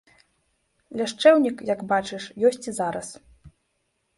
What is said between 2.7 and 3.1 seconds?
і зараз.